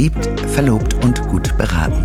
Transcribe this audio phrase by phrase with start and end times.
[0.00, 2.02] Verliebt, verlobt und gut beraten.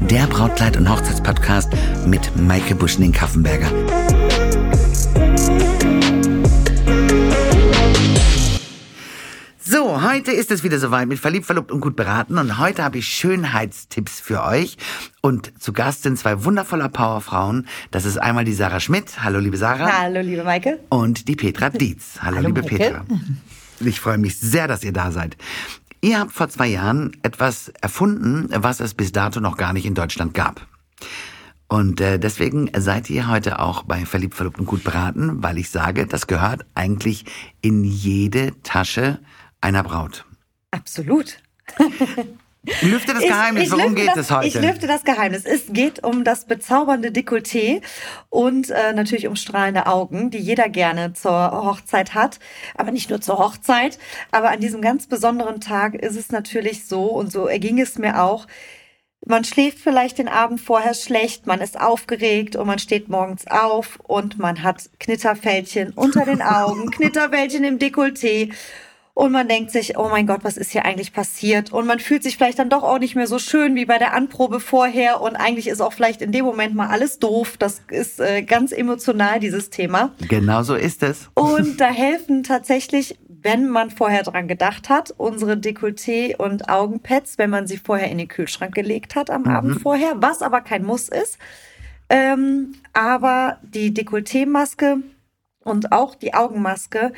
[0.00, 1.70] Der Brautkleid- und Hochzeitspodcast
[2.04, 3.70] mit Maike Buschning-Kaffenberger.
[10.00, 12.38] So, heute ist es wieder soweit mit Verliebt, Verlobt und gut beraten.
[12.38, 14.78] Und heute habe ich Schönheitstipps für euch.
[15.20, 17.66] Und zu Gast sind zwei wundervolle Powerfrauen.
[17.90, 19.22] Das ist einmal die Sarah Schmidt.
[19.22, 20.00] Hallo, liebe Sarah.
[20.00, 20.80] Hallo, liebe Maike.
[20.88, 22.18] Und die Petra Dietz.
[22.20, 22.76] Hallo, Hallo, liebe Maike.
[22.76, 23.04] Petra.
[23.80, 25.36] Ich freue mich sehr, dass ihr da seid.
[26.00, 29.94] Ihr habt vor zwei Jahren etwas erfunden, was es bis dato noch gar nicht in
[29.94, 30.66] Deutschland gab.
[31.68, 35.68] Und äh, deswegen seid ihr heute auch bei Verliebt, Verlobt und gut beraten, weil ich
[35.68, 37.26] sage, das gehört eigentlich
[37.60, 39.18] in jede Tasche
[39.60, 40.24] einer Braut.
[40.70, 41.38] Absolut.
[42.82, 44.46] Lüfte das Geheimnis, ich worum lüfte geht das, es heute?
[44.48, 45.44] Ich lüfte das Geheimnis.
[45.46, 47.80] Es geht um das bezaubernde Dekolleté
[48.28, 52.38] und äh, natürlich um strahlende Augen, die jeder gerne zur Hochzeit hat.
[52.76, 53.98] Aber nicht nur zur Hochzeit.
[54.30, 58.22] Aber an diesem ganz besonderen Tag ist es natürlich so, und so erging es mir
[58.22, 58.46] auch,
[59.26, 63.98] man schläft vielleicht den Abend vorher schlecht, man ist aufgeregt und man steht morgens auf
[64.02, 68.52] und man hat Knitterfältchen unter den Augen, Knitterfältchen im Dekolleté.
[69.20, 71.74] Und man denkt sich, oh mein Gott, was ist hier eigentlich passiert?
[71.74, 74.14] Und man fühlt sich vielleicht dann doch auch nicht mehr so schön wie bei der
[74.14, 75.20] Anprobe vorher.
[75.20, 77.58] Und eigentlich ist auch vielleicht in dem Moment mal alles doof.
[77.58, 80.14] Das ist äh, ganz emotional, dieses Thema.
[80.26, 81.28] Genau so ist es.
[81.34, 87.50] Und da helfen tatsächlich, wenn man vorher dran gedacht hat, unsere Dekolleté- und Augenpads, wenn
[87.50, 91.10] man sie vorher in den Kühlschrank gelegt hat am Abend vorher, was aber kein Muss
[91.10, 91.36] ist.
[92.08, 95.02] Ähm, aber die Dekolleté-Maske
[95.62, 97.12] und auch die Augenmaske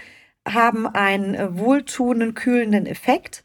[0.47, 3.43] haben einen wohltuenden, kühlenden Effekt.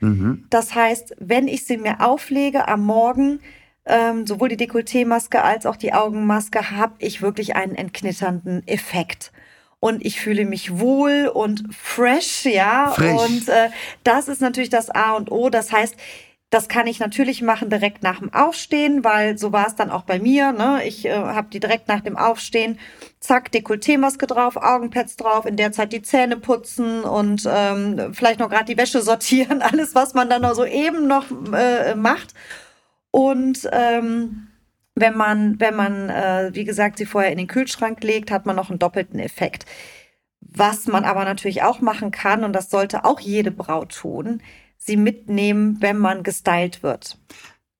[0.50, 3.40] Das heißt, wenn ich sie mir auflege am Morgen,
[3.86, 9.32] ähm, sowohl die Dekolleté-Maske als auch die Augenmaske, habe ich wirklich einen entknitternden Effekt.
[9.80, 12.92] Und ich fühle mich wohl und fresh, ja.
[12.96, 13.12] Frisch.
[13.12, 13.70] Und äh,
[14.04, 15.50] das ist natürlich das A und O.
[15.50, 15.96] Das heißt,
[16.50, 20.04] das kann ich natürlich machen direkt nach dem Aufstehen, weil so war es dann auch
[20.04, 20.54] bei mir.
[20.54, 20.82] Ne?
[20.86, 22.80] Ich äh, habe die direkt nach dem Aufstehen,
[23.20, 28.50] zack, Dekolleté-Maske drauf, Augenpads drauf, in der Zeit die Zähne putzen und ähm, vielleicht noch
[28.50, 32.34] gerade die Wäsche sortieren, alles, was man dann noch so eben noch äh, macht.
[33.12, 34.48] Und ähm,
[34.96, 38.56] wenn man, wenn man, äh, wie gesagt, sie vorher in den Kühlschrank legt, hat man
[38.56, 39.66] noch einen doppelten Effekt.
[40.40, 44.42] Was man aber natürlich auch machen kann, und das sollte auch jede Braut tun,
[44.78, 47.18] sie mitnehmen, wenn man gestylt wird.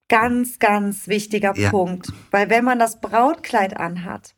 [0.10, 1.70] Ganz, ganz wichtiger Ja.
[1.70, 2.12] Punkt.
[2.32, 4.36] Weil wenn man das Brautkleid anhat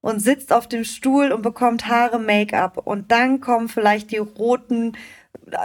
[0.00, 4.96] und sitzt auf dem Stuhl und bekommt Haare, Make-up und dann kommen vielleicht die roten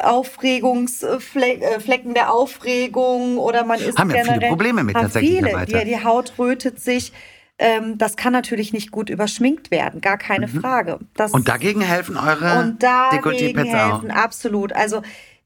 [0.03, 5.65] Aufregungsflecken der Aufregung oder man ist Haben ja viele generell, Probleme mit tatsächlicherweise.
[5.71, 7.13] viele, die, die Haut rötet sich.
[7.57, 10.99] Ähm, das kann natürlich nicht gut überschminkt werden, gar keine Frage.
[11.13, 11.35] Das Mhm.
[11.37, 13.93] Und dagegen helfen eure und dagegen auch.
[13.93, 14.73] helfen, absolut.
[14.73, 15.01] Also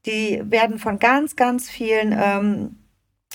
[0.06, 2.76] die werden von ganz, ganz vielen ähm,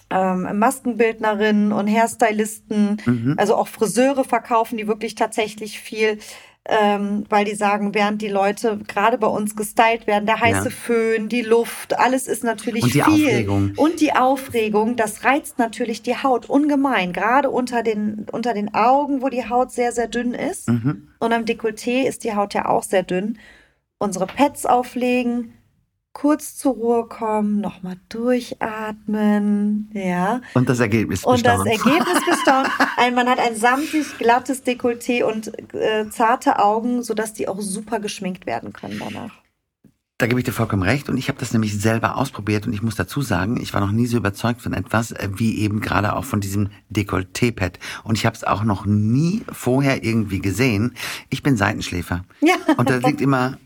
[0.10, 3.36] ähm, Maskenbildnerinnen und Hairstylisten, Mhm.
[3.38, 6.18] also auch Friseure verkaufen die wirklich tatsächlich viel,
[6.66, 10.70] ähm, weil die sagen, während die Leute gerade bei uns gestylt werden, der heiße Ja.
[10.70, 13.28] Föhn, die Luft, alles ist natürlich Und die viel.
[13.28, 13.74] Aufregung.
[13.78, 19.22] Und die Aufregung, das reizt natürlich die Haut ungemein, gerade unter den, unter den Augen,
[19.22, 20.70] wo die Haut sehr, sehr dünn ist.
[20.70, 21.08] Mhm.
[21.20, 23.40] Und am Dekolleté ist die Haut ja auch sehr dünn.
[23.98, 25.54] Unsere Pads auflegen,
[26.14, 30.42] kurz zur Ruhe kommen, nochmal durchatmen, ja.
[30.54, 31.96] Und das Ergebnis Und das bestaunen.
[31.98, 32.70] Ergebnis gestaunt.
[32.98, 38.00] Ein, man hat ein samtig glattes Dekolleté und äh, zarte Augen, sodass die auch super
[38.00, 39.32] geschminkt werden können danach.
[40.18, 42.84] Da gebe ich dir vollkommen recht und ich habe das nämlich selber ausprobiert und ich
[42.84, 46.14] muss dazu sagen, ich war noch nie so überzeugt von etwas, äh, wie eben gerade
[46.16, 47.80] auch von diesem Dekolleté-Pad.
[48.04, 50.94] Und ich habe es auch noch nie vorher irgendwie gesehen.
[51.30, 52.24] Ich bin Seitenschläfer.
[52.42, 52.54] Ja.
[52.78, 53.58] Und da liegt immer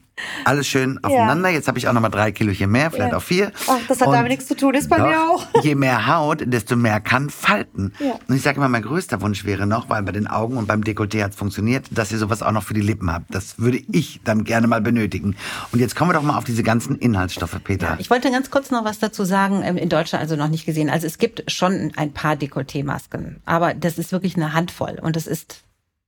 [0.45, 1.49] alles schön aufeinander.
[1.49, 3.17] Jetzt habe ich auch noch mal drei Kilochen mehr, vielleicht Ja.
[3.17, 3.51] auch vier.
[3.67, 5.45] Ach, das hat Und damit nichts zu tun, ist bei doch, mir auch.
[5.63, 7.93] Je mehr Haut, desto mehr kann falten.
[7.99, 8.13] Ja.
[8.27, 10.81] Und ich sage immer, mein größter Wunsch wäre noch, weil bei den Augen und beim
[10.81, 13.33] Dekolleté hat es funktioniert, dass ihr sowas auch noch für die Lippen habt.
[13.33, 15.35] Das würde ich dann gerne mal benötigen.
[15.71, 17.95] Und jetzt kommen wir doch mal auf diese ganzen Inhaltsstoffe, Peter.
[17.99, 20.89] Ich wollte ganz kurz noch was dazu sagen, ähm, in Deutschland also noch nicht gesehen.
[20.89, 25.27] Also es gibt schon ein paar Dekolleté-Masken, aber das ist wirklich eine Handvoll und das
[25.27, 25.63] ist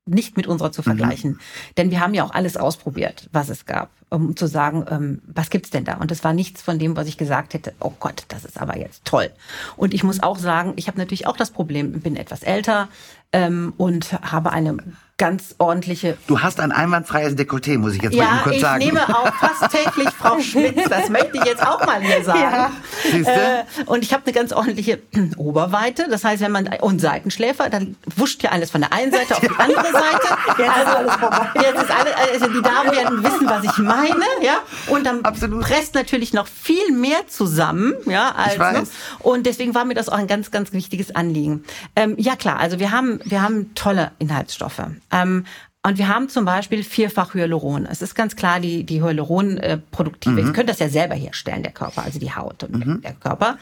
[0.08, 1.40] nicht mit unserer zu vergleichen.
[1.78, 5.50] Denn wir haben ja auch alles ausprobiert, was es gab, um zu sagen, ähm, was
[5.50, 5.96] gibt's denn da?
[5.96, 8.78] Und es war nichts von dem, was ich gesagt hätte, oh Gott, das ist aber
[8.78, 9.30] jetzt toll.
[9.76, 12.90] Und ich muss auch sagen, ich habe natürlich auch das Problem, bin etwas älter
[13.32, 14.78] ähm, und habe eine
[15.18, 16.16] ganz ordentliche.
[16.28, 18.86] Du hast ein einwandfreies Dekolleté, muss ich jetzt mal Ja, eben kurz ich sagen.
[18.86, 20.88] nehme auch fast täglich Frau Schmitz.
[20.90, 22.40] Das möchte ich jetzt auch mal hier sagen.
[22.40, 22.72] Ja.
[23.12, 25.00] Äh, und ich habe eine ganz ordentliche
[25.38, 26.06] Oberweite.
[26.08, 29.40] Das heißt, wenn man und Seitenschläfer, dann wuscht ja alles von der einen Seite auf
[29.40, 30.38] die andere Seite.
[30.60, 31.48] Jetzt ist alles vorbei.
[31.56, 34.60] Jetzt ist alles, also die Damen werden wissen, was ich meine, ja.
[34.88, 35.62] Und dann Absolut.
[35.64, 38.36] presst natürlich noch viel mehr zusammen, ja.
[38.36, 38.82] Als, Ich weiß.
[38.82, 38.88] Ne?
[39.20, 41.64] Und deswegen war mir das auch ein ganz, ganz wichtiges Anliegen.
[41.96, 44.82] Ähm, ja klar, also wir haben, wir haben tolle Inhaltsstoffe.
[45.12, 45.46] Ähm,
[45.84, 47.86] und wir haben zum Beispiel vierfach Hyaluron.
[47.86, 50.48] Es ist ganz klar, die, die Hyaluron-Produktive, Mhm.
[50.48, 53.58] ihr könnt das ja selber herstellen, der Körper, also die Haut und der Körper,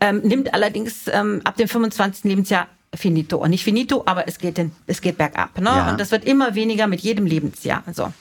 [0.00, 2.24] ähm, nimmt allerdings ähm, ab dem 25.
[2.24, 3.38] Lebensjahr finito.
[3.38, 5.58] Und nicht finito, aber es geht, den, es geht bergab.
[5.58, 5.64] Ne?
[5.64, 5.90] Ja.
[5.90, 7.82] Und das wird immer weniger mit jedem Lebensjahr.
[7.94, 8.12] So.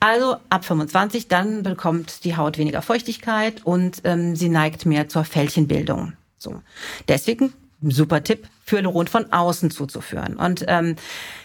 [0.00, 5.24] Also ab 25, dann bekommt die Haut weniger Feuchtigkeit und ähm, sie neigt mehr zur
[5.24, 6.14] Fältchenbildung.
[6.38, 6.60] So.
[7.06, 7.52] Deswegen
[7.82, 10.36] super Tipp, Hyaluron von außen zuzuführen.
[10.36, 10.96] Und ähm,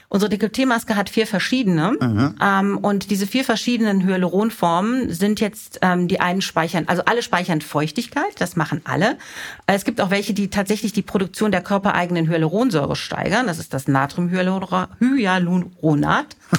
[0.09, 1.97] unsere Dekolleté-Maske hat vier verschiedene.
[2.41, 7.59] Ähm, und diese vier verschiedenen Hyaluronformen sind jetzt, ähm, die einen speichern, also alle speichern
[7.61, 9.17] Feuchtigkeit, das machen alle.
[9.67, 13.47] Es gibt auch welche, die tatsächlich die Produktion der körpereigenen Hyaluronsäure steigern.
[13.47, 16.37] Das ist das Natriumhyaluronat.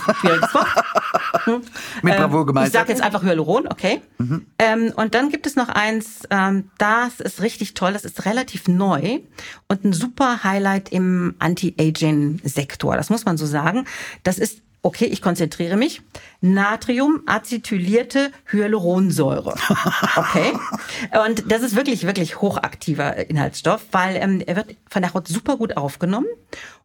[2.02, 2.74] Mit Bravour Ähm, gemeistert.
[2.74, 4.00] Ich sage jetzt einfach Hyaluron, okay.
[4.58, 8.69] Ähm, und dann gibt es noch eins, ähm, das ist richtig toll, das ist relativ
[8.69, 9.20] neu
[9.69, 12.97] und ein super Highlight im Anti-Aging-Sektor.
[12.97, 13.87] Das muss man so sagen.
[14.23, 16.00] Das ist Okay, ich konzentriere mich.
[16.43, 19.56] Natriumacetylierte Hyaluronsäure.
[20.17, 20.53] Okay.
[21.26, 25.56] Und das ist wirklich, wirklich hochaktiver Inhaltsstoff, weil ähm, er wird von der Haut super
[25.56, 26.29] gut aufgenommen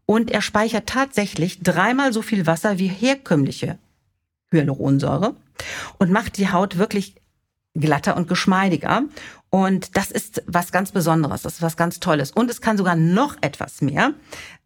[0.08, 3.78] und er speichert tatsächlich dreimal so viel Wasser wie herkömmliche
[4.52, 5.36] Hyaluronsäure
[6.00, 7.21] und macht die Haut wirklich
[7.76, 9.04] glatter und geschmeidiger.
[9.50, 12.32] Und das ist was ganz Besonderes, das ist was ganz Tolles.
[12.32, 14.14] Und es kann sogar noch etwas mehr.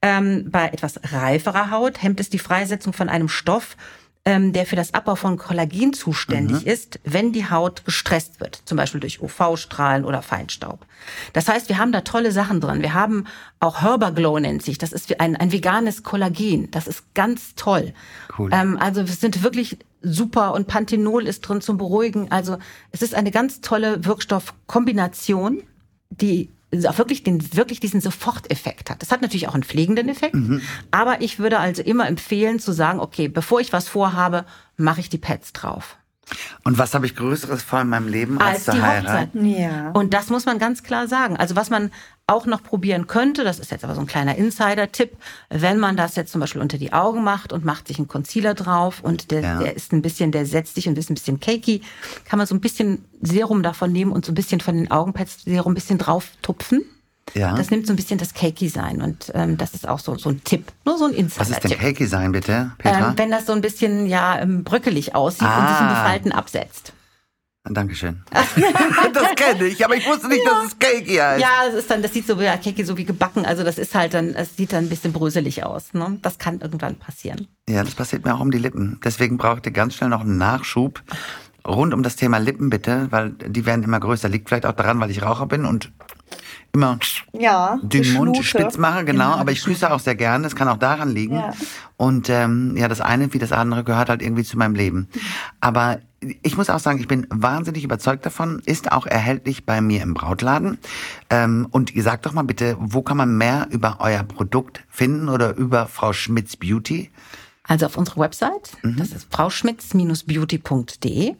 [0.02, 3.78] Ähm, bei etwas reiferer Haut hemmt es die Freisetzung von einem Stoff,
[4.26, 8.76] ähm, der für das Abbau von Kollagen zuständig ist, wenn die Haut gestresst wird, zum
[8.76, 10.86] Beispiel durch UV-Strahlen oder Feinstaub.
[11.34, 12.82] Das heißt, wir haben da tolle Sachen drin.
[12.82, 13.26] Wir haben
[13.60, 14.80] auch Herberglow nennt sich.
[14.80, 16.72] Das ist ein, ein veganes Kollagen.
[16.72, 17.94] Das ist ganz toll.
[18.38, 18.50] Cool.
[18.52, 22.32] Ähm, also wir sind wirklich super und Panthenol ist drin zum Beruhigen.
[22.32, 22.58] Also
[22.92, 25.62] es ist eine ganz tolle Wirkstoffkombination,
[26.10, 26.50] die
[26.84, 29.02] wirklich, den, wirklich diesen Soforteffekt hat.
[29.02, 30.36] Das hat natürlich auch einen pflegenden Effekt,
[30.92, 34.46] aber ich würde also immer empfehlen zu sagen, okay, bevor ich was vorhabe,
[34.78, 35.98] mache ich die Pads drauf.
[36.64, 39.04] Und was habe ich Größeres vor in meinem Leben als, Als die Heirat?
[39.04, 39.30] Hochzeit.
[39.36, 39.92] Ja.
[39.92, 41.38] Und das muss man ganz klar sagen.
[41.38, 41.92] Also was man
[42.28, 45.16] auch noch probieren könnte, das ist jetzt aber so ein kleiner Insider-Tipp,
[45.50, 48.56] wenn man das jetzt zum Beispiel unter die Augen macht und macht sich einen Concealer
[48.56, 49.60] drauf und der, Ja.
[49.60, 51.82] der ist ein bisschen, der setzt sich und ist ein bisschen cakey,
[52.26, 55.44] kann man so ein bisschen Serum davon nehmen und so ein bisschen von den Augenpads
[55.46, 56.84] Serum ein bisschen drauf tupfen.
[57.34, 57.56] Ja.
[57.56, 60.30] Das nimmt so ein bisschen das cakey sein und ähm, das ist auch so, so
[60.30, 61.80] ein Tipp, nur so ein Was ist denn Insider-Tipp.
[61.80, 63.10] Cakey sein, bitte, Petra?
[63.10, 66.06] Ähm, wenn das so ein bisschen ja ähm, bröckelig aussieht und sich in die Ah.
[66.08, 66.94] Falten absetzt.
[67.70, 68.22] Dankeschön.
[68.32, 71.42] das kenne ich, aber ich wusste nicht, dass es Cakey heißt.
[71.42, 73.46] Ja, das ist dann, das sieht so wie ja, Keki so wie gebacken.
[73.46, 75.94] Also das ist halt dann, es sieht dann ein bisschen bröselig aus.
[75.94, 76.20] Ne?
[76.22, 77.48] Das kann irgendwann passieren.
[77.68, 79.00] Ja, das passiert mir auch um die Lippen.
[79.04, 81.02] Deswegen braucht ihr ganz schnell noch einen Nachschub
[81.68, 84.30] rund um das Thema Lippen, bitte, weil die werden immer größer.
[84.30, 85.92] Liegt vielleicht auch daran, weil ich Raucher bin und
[86.76, 87.00] immer
[87.34, 88.66] Ja, den Mund Geschnute.
[88.66, 89.32] spitz mache, genau.
[89.32, 90.46] Aber ich grüße auch sehr gerne.
[90.46, 91.38] Es kann auch daran liegen.
[91.38, 91.54] Ja.
[91.98, 95.08] Und ähm, ja, das eine wie das andere gehört halt irgendwie zu meinem Leben.
[95.62, 96.00] Aber
[96.42, 98.62] ich muss auch sagen, ich bin wahnsinnig überzeugt davon.
[98.66, 100.78] Ist auch erhältlich bei mir im Brautladen.
[101.30, 105.30] Ähm, und ihr sagt doch mal bitte, wo kann man mehr über euer Produkt finden
[105.30, 107.12] oder über Frau Schmitz Beauty?
[107.68, 111.36] Also auf unserer Website, das ist frauschmitz-beauty.de.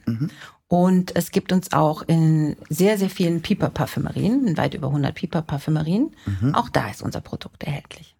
[0.68, 6.16] Und es gibt uns auch in sehr, sehr vielen Piper-Parfümerien, in weit über 100 Piper-Parfümerien.
[6.54, 8.16] Auch da ist unser Produkt erhältlich.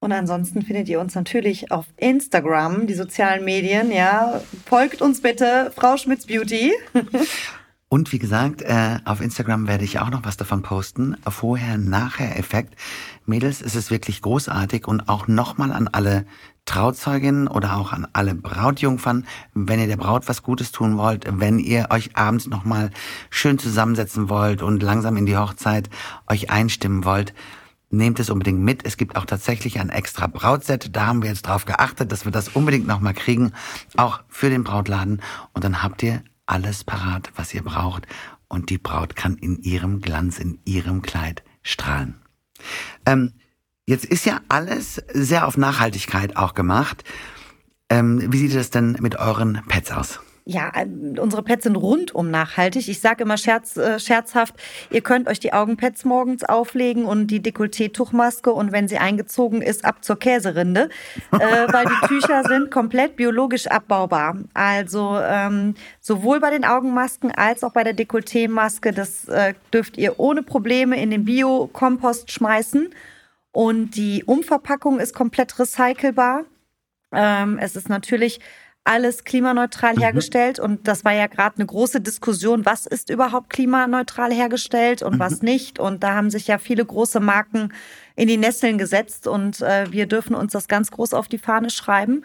[0.00, 4.40] Und ansonsten findet ihr uns natürlich auf Instagram, die sozialen Medien, ja.
[4.64, 6.72] Folgt uns bitte, Frau Schmitz Beauty.
[7.90, 11.16] Und wie gesagt, äh, auf Instagram werde ich auch noch was davon posten.
[11.26, 12.74] Vorher-Nachher-Effekt.
[13.24, 16.26] Mädels, es ist wirklich großartig und auch nochmal an alle
[16.66, 21.58] Trauzeuginnen oder auch an alle Brautjungfern, wenn ihr der Braut was Gutes tun wollt, wenn
[21.58, 22.90] ihr euch abends nochmal
[23.30, 25.88] schön zusammensetzen wollt und langsam in die Hochzeit
[26.26, 27.32] euch einstimmen wollt,
[27.88, 28.84] nehmt es unbedingt mit.
[28.84, 30.94] Es gibt auch tatsächlich ein extra Brautset.
[30.94, 33.52] Da haben wir jetzt drauf geachtet, dass wir das unbedingt nochmal kriegen,
[33.96, 35.22] auch für den Brautladen.
[35.54, 38.06] Und dann habt ihr alles parat, was ihr braucht.
[38.48, 42.14] Und die Braut kann in ihrem Glanz, in ihrem Kleid strahlen.
[43.04, 43.34] Ähm,
[43.86, 47.04] jetzt ist ja alles sehr auf Nachhaltigkeit auch gemacht.
[47.90, 50.20] Ähm, wie sieht es denn mit euren Pets aus?
[50.48, 50.72] Ja,
[51.20, 52.88] unsere Pads sind rundum nachhaltig.
[52.88, 54.54] Ich sage immer scherz, äh, scherzhaft,
[54.90, 59.84] ihr könnt euch die Augenpads morgens auflegen und die Dekolleté-Tuchmaske und wenn sie eingezogen ist,
[59.84, 60.88] ab zur Käserinde,
[61.32, 61.38] äh,
[61.72, 64.38] weil die Tücher sind komplett biologisch abbaubar.
[64.54, 70.18] Also ähm, sowohl bei den Augenmasken als auch bei der Dekolleté-Maske, das äh, dürft ihr
[70.18, 72.88] ohne Probleme in den Bio-Kompost schmeißen.
[73.52, 76.44] Und die Umverpackung ist komplett recycelbar.
[77.12, 78.40] Ähm, es ist natürlich
[78.88, 80.00] alles klimaneutral mhm.
[80.00, 85.16] hergestellt und das war ja gerade eine große Diskussion, was ist überhaupt klimaneutral hergestellt und
[85.16, 85.18] mhm.
[85.18, 85.78] was nicht.
[85.78, 87.72] Und da haben sich ja viele große Marken
[88.16, 91.68] in die Nesseln gesetzt und äh, wir dürfen uns das ganz groß auf die Fahne
[91.68, 92.24] schreiben.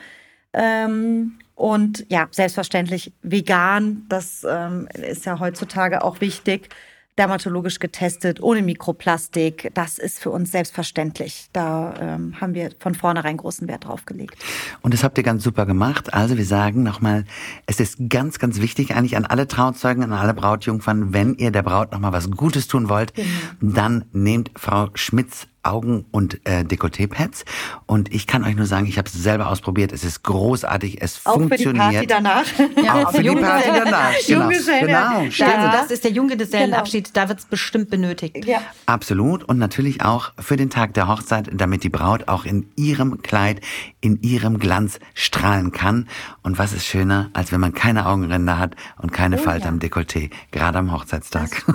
[0.54, 6.70] Ähm, und ja, selbstverständlich vegan, das ähm, ist ja heutzutage auch wichtig
[7.18, 9.72] dermatologisch getestet, ohne Mikroplastik.
[9.74, 11.48] Das ist für uns selbstverständlich.
[11.54, 14.36] Da ähm, haben wir von vornherein großen Wert drauf gelegt.
[14.82, 16.14] Und das habt ihr ganz super gemacht.
[16.14, 17.26] Also wir sagen nochmal,
[17.68, 21.64] es ist ganz, ganz wichtig eigentlich an alle Trauzeugen, an alle Brautjungfern, wenn ihr der
[21.64, 23.28] Braut nochmal was Gutes tun wollt, genau.
[23.62, 27.46] dann nehmt Frau Schmitz Augen- und äh, Dekolleté-Pads.
[27.86, 29.92] Und ich kann euch nur sagen, ich habe es selber ausprobiert.
[29.92, 31.02] Es ist großartig.
[31.02, 31.74] Es auch funktioniert.
[31.84, 32.46] Auch für die Party danach.
[32.84, 34.14] Ja, auch für die Party danach.
[34.28, 34.50] Genau.
[34.50, 35.32] genau.
[35.32, 35.50] Stimmt.
[35.50, 37.06] Also das ist der Junggesellenabschied.
[37.06, 37.24] Genau.
[37.24, 38.46] Da wird es bestimmt benötigt.
[38.46, 38.62] Ja.
[38.86, 39.44] Absolut.
[39.44, 43.62] Und natürlich auch für den Tag der Hochzeit, damit die Braut auch in ihrem Kleid,
[44.02, 46.08] in ihrem Glanz strahlen kann.
[46.42, 49.70] Und was ist schöner, als wenn man keine Augenränder hat und keine oh, Falte ja.
[49.70, 51.64] am Dekolleté, gerade am Hochzeitstag.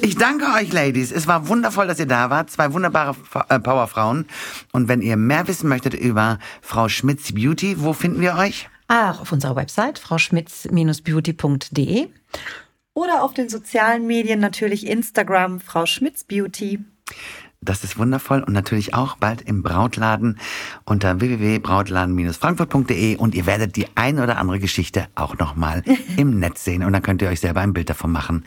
[0.00, 1.12] Ich danke euch, Ladies.
[1.12, 2.50] Es war wundervoll, dass ihr da wart.
[2.50, 4.26] Zwei wunderbare Powerfrauen.
[4.72, 8.68] Und wenn ihr mehr wissen möchtet über Frau Schmitz Beauty, wo finden wir euch?
[8.88, 12.08] Ach, auf unserer Website, frauschmitz-beauty.de.
[12.92, 16.80] Oder auf den sozialen Medien natürlich Instagram, Frau Schmitz Beauty.
[17.64, 20.38] Das ist wundervoll und natürlich auch bald im Brautladen
[20.84, 25.82] unter www.brautladen-frankfurt.de und ihr werdet die ein oder andere Geschichte auch nochmal
[26.18, 28.44] im Netz sehen und dann könnt ihr euch selber ein Bild davon machen.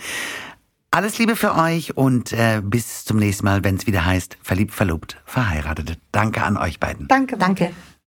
[0.98, 4.74] Alles Liebe für euch und äh, bis zum nächsten Mal, wenn es wieder heißt, verliebt,
[4.74, 6.00] verlobt, verheiratet.
[6.12, 7.08] Danke an euch beiden.
[7.08, 7.38] Danke.
[7.38, 7.70] Danke.